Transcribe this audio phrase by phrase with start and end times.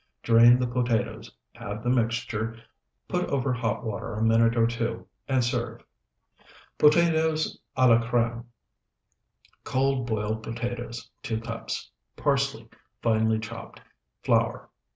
[0.23, 2.57] Drain the potatoes, add the mixture,
[3.07, 5.83] put over hot water a minute or two, and serve.
[6.79, 8.45] POTATOES A LA CREME
[9.63, 11.91] Cold, boiled potatoes, 2 cups.
[12.15, 12.67] Parsley,
[13.03, 13.79] finely chopped.
[14.23, 14.71] Flour.